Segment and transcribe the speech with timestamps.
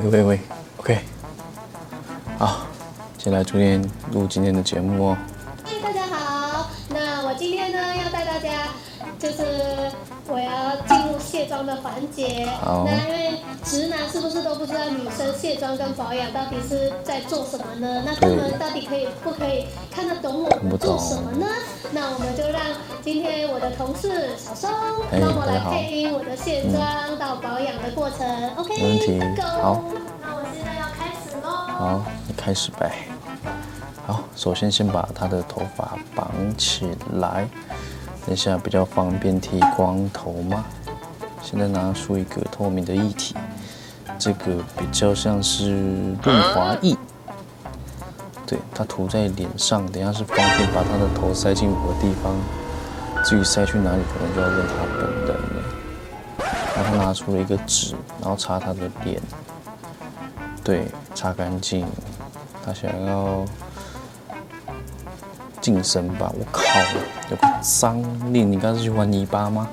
[0.00, 0.40] 喂喂喂
[0.76, 1.00] ，OK，
[2.38, 2.60] 好，
[3.18, 3.82] 先来今天
[4.12, 5.18] 录今天的节目哦。
[5.64, 8.68] 嗨，大家好，那我今天呢要带大家，
[9.18, 9.42] 就是
[10.28, 12.48] 我要进入卸妆的环节。
[12.64, 18.02] 那因为直男是不是都不知道女生卸妆跟保养到底是在做什么呢？
[18.04, 21.46] 那他们到底可以不可以看得懂我做什么呢？
[21.92, 22.60] 那我们就让
[23.04, 24.68] 今天我的同事小松
[25.12, 28.26] 帮我来配音我的卸妆到保养的过程。
[28.56, 29.20] OK，没问题。
[29.62, 29.80] 好，
[30.20, 31.48] 那我现在要开始喽。
[31.48, 33.06] 好，你开始呗。
[34.08, 37.48] 好，首先先把他的头发绑起来，
[38.26, 40.64] 等一下比较方便剃光头嘛。
[41.42, 43.34] 现在拿出一个透明的液体，
[44.18, 45.72] 这个比较像是
[46.22, 46.96] 润滑液。
[48.46, 52.34] 对，它涂在脸上，等下是方便把他的头塞进我的地方。
[53.24, 55.64] 至于塞去哪里，可能就要问他本人了。
[56.76, 59.20] 然后他拿出了一个纸，然后擦他的脸。
[60.62, 61.86] 对，擦干净。
[62.64, 63.44] 他想要
[65.60, 66.32] 净身吧？
[66.38, 66.62] 我靠，
[67.30, 68.50] 有个脏脸！
[68.50, 69.68] 你刚是去玩泥巴吗？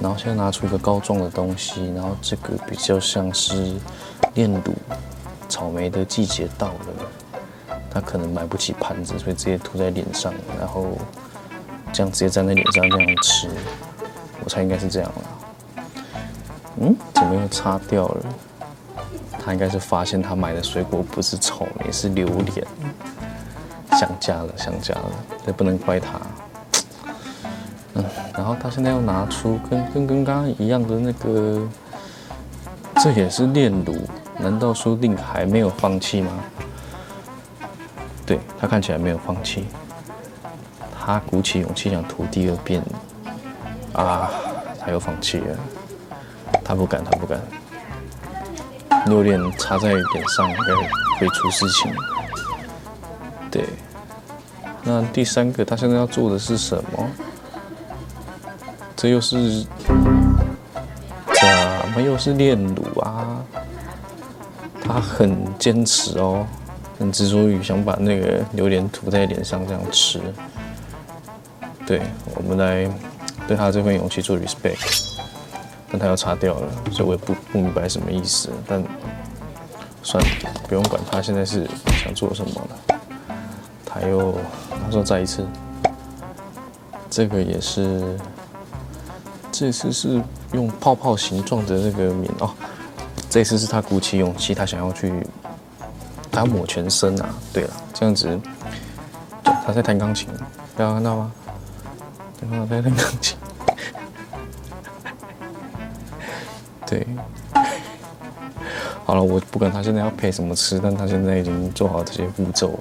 [0.00, 3.74] 然后现在拿出一个膏状的东西，然后这个比较像是
[4.34, 4.74] 炼乳。
[5.50, 10.88] 草莓的季节到了，他可能买不起盘子，所以直接涂在脸上，然后
[11.90, 13.48] 这样直接粘在脸上这样吃，
[14.44, 15.84] 我猜应该是这样了。
[16.82, 18.26] 嗯，怎么又擦掉了？
[19.40, 22.66] 他应该是发现他买的水果不是草莓，是榴莲，
[23.92, 25.10] 想家了，想家了，
[25.46, 26.20] 这不能怪他。
[28.34, 31.66] 然后他现在要拿出跟跟跟刚刚一样的那个，
[33.02, 33.96] 这也是炼乳。
[34.40, 36.30] 难道说不定还没有放弃吗？
[38.24, 39.66] 对，他看起来没有放弃，
[40.96, 42.80] 他鼓起勇气想涂第二遍，
[43.94, 44.30] 啊，
[44.78, 45.56] 他又放弃了，
[46.62, 47.40] 他不敢，他不敢，
[49.06, 50.74] 榴莲擦在脸上会
[51.18, 51.92] 会出事情。
[53.50, 53.64] 对，
[54.84, 57.10] 那第三个他现在要做的是什么？
[58.98, 59.64] 这又是
[61.32, 63.40] 怎么又是炼乳啊？
[64.82, 66.44] 他很坚持哦，
[66.98, 70.20] 很执着于想把那个榴莲涂在脸上这样吃。
[71.86, 72.02] 对，
[72.34, 72.90] 我们来
[73.46, 75.14] 对他这份勇气做 respect，
[75.92, 78.50] 但他要擦掉了，所以我也不不明白什么意思。
[78.66, 78.82] 但
[80.02, 80.30] 算了，
[80.66, 81.68] 不用管他现在是
[82.02, 82.96] 想做什么了。
[83.86, 84.34] 他又
[84.84, 85.46] 他说再一次，
[87.08, 88.18] 这个也是，
[89.58, 92.48] 这次是用泡泡形状的那个棉哦。
[93.28, 95.12] 这次是他鼓起勇气，他想要去，
[96.30, 97.28] 他要抹全身啊！
[97.52, 98.40] 对了，这样子，
[99.42, 100.28] 他在弹钢琴，
[100.76, 101.32] 大家看到吗？
[102.40, 103.36] 他在弹钢琴。
[106.86, 107.04] 对，
[109.04, 112.78] 好了，我不管他现在要配什么吃，但他现在已经做好这些步骤，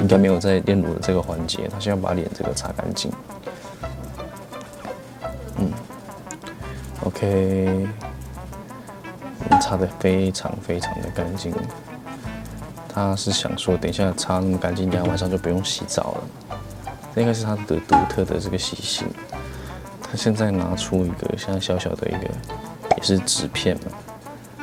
[0.00, 3.12] 应该没有在炼乳的这个环节，他先要把脸这个擦干净。
[7.06, 7.88] ，OK。
[9.60, 11.52] 擦得非常非常的干净，
[12.88, 16.58] 他是想说，等一下擦那么干净，今天晚上就不用洗澡了。
[17.14, 19.08] 这应该是他的独特的这个习性。
[20.02, 22.28] 他现在拿出一个像小小的一个，
[22.96, 23.92] 也是纸片嘛。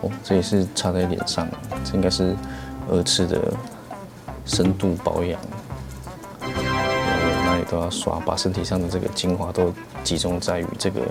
[0.00, 1.46] 哦，这也是擦在脸上，
[1.84, 2.34] 这应该是
[2.90, 3.52] 二次的
[4.46, 5.38] 深度保养。
[7.68, 11.02] 都要刷，把身体上的这个精华都集中在于这个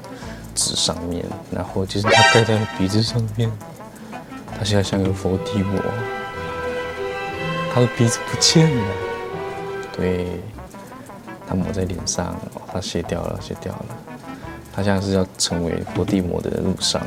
[0.56, 3.52] 纸上面，然后就是他盖在鼻子上面。
[4.58, 5.80] 他现在像个佛地魔，
[7.72, 8.94] 他的鼻子不见了。
[9.96, 10.42] 对，
[11.48, 13.86] 他抹在脸上，哦，他卸掉了，卸掉了。
[14.74, 17.02] 他现在是要成为佛地魔的路上，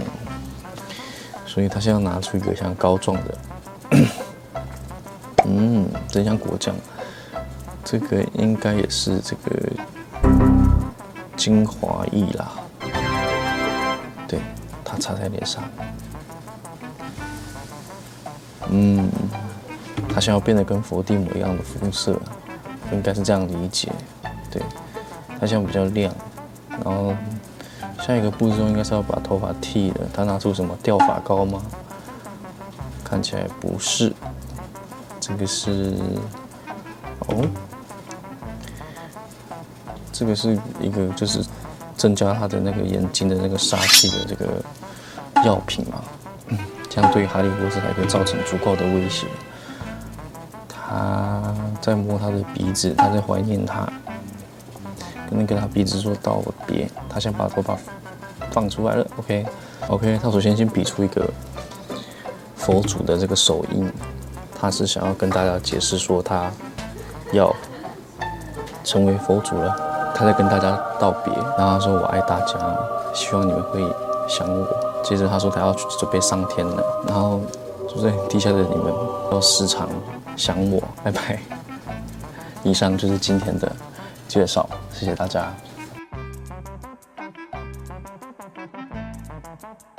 [1.44, 3.39] 所以他现在要拿出一个像膏状的，
[5.47, 6.75] 嗯，真像果酱。
[7.91, 9.69] 这个应该也是这个
[11.37, 12.53] 精华液啦。
[14.28, 14.39] 对，
[14.84, 15.60] 它擦在脸上。
[18.69, 19.10] 嗯，
[20.09, 22.16] 他想要变得跟佛地魔一样的肤色，
[22.92, 23.91] 应该是这样理解。
[24.53, 24.63] 对，
[25.41, 26.15] 他现在比较亮。
[26.71, 27.13] 然后
[27.98, 30.07] 下一个步骤应该是要把头发剃了。
[30.15, 31.60] 他拿出什么掉发膏吗？
[33.03, 34.15] 看起来不是，
[35.19, 35.97] 这个是
[37.27, 37.45] 哦，
[40.21, 41.43] 这个是一个就是
[41.97, 44.63] 增加他的那个眼睛的那个杀气的这个
[45.47, 46.03] 药品嘛。
[46.91, 49.27] 这样对哈利波特还可以造成足够的威胁。
[50.69, 53.91] 他在摸他的鼻子，他在怀念他，
[55.31, 56.87] 跟那个他鼻子说道别。
[57.09, 57.78] 他想把头发
[58.51, 59.07] 放出来了。
[59.17, 61.31] OK，OK，他首先先比出一个
[62.57, 63.91] 佛祖的这个手印，
[64.55, 66.51] 他是想要跟大家解释说他
[67.33, 67.57] 要
[68.84, 72.54] 成为佛祖了，他在跟大家道别，然后他说我爱大家，
[73.15, 73.80] 希望你们会
[74.28, 74.66] 想我。
[75.03, 77.41] 接着他说他要准备上天了，然后
[77.89, 78.92] 就在地下的你们
[79.33, 79.89] 要时常
[80.36, 81.39] 想我，拜拜。
[82.62, 83.72] 以上就是今天的
[84.28, 85.51] 介绍，谢谢大家。